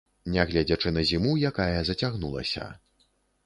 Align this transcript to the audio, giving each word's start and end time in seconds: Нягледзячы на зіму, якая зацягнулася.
Нягледзячы 0.35 0.93
на 0.95 1.03
зіму, 1.11 1.35
якая 1.51 1.77
зацягнулася. 1.93 2.69